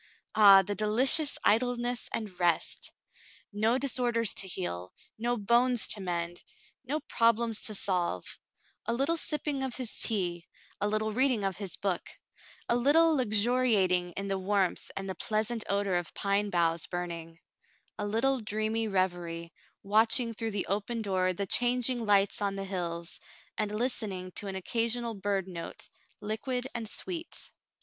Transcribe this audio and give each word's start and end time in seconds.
Ah! 0.33 0.63
The 0.63 0.75
dehcious 0.75 1.37
idleness 1.43 2.09
and 2.11 2.39
rest! 2.39 2.91
No 3.53 3.77
dis 3.77 3.99
orders 3.99 4.33
to 4.33 4.47
heal— 4.47 4.93
no 5.25 5.37
bones 5.37 5.87
to 5.89 6.01
mend— 6.01 6.43
no 6.89 7.01
problems 7.01 7.61
to 7.65 7.75
solve; 7.75 8.39
a 8.87 8.93
little 8.93 9.15
sipping 9.15 9.61
of 9.61 9.75
his 9.75 9.95
tea— 9.99 10.47
a 10.81 10.87
little 10.87 11.13
reading 11.13 11.43
of 11.43 11.57
his 11.57 11.75
book— 11.77 12.09
a 12.67 12.75
little 12.75 13.15
luxuriating 13.15 14.13
in 14.13 14.27
the 14.27 14.39
warmth 14.39 14.89
and 14.97 15.07
the 15.07 15.13
pleasant 15.13 15.63
odor 15.69 15.95
of 15.97 16.15
pine 16.15 16.49
boughs 16.49 16.87
burning— 16.87 17.37
a 17.99 18.07
little 18.07 18.39
dreamy 18.39 18.87
revery, 18.87 19.53
watching 19.83 20.33
through 20.33 20.49
the 20.49 20.65
open 20.65 21.03
door 21.03 21.31
the 21.31 21.45
changing 21.45 22.03
lights 22.07 22.41
on 22.41 22.55
the 22.55 22.65
hills, 22.65 23.19
and 23.55 23.71
listening 23.77 24.31
to 24.31 24.47
an 24.47 24.55
occasional 24.55 25.13
bird 25.13 25.47
note, 25.47 25.91
liquid 26.21 26.67
and 26.73 26.89
sweet. 26.89 27.51